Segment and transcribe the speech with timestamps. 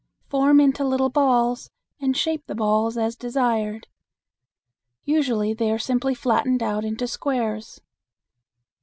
[0.29, 1.69] Form into little balls
[1.99, 3.85] and shape the balls as desired.
[5.03, 7.79] Usually they are simply flattened out into squares.